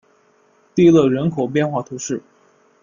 [0.73, 2.23] 蒂勒人口变化图示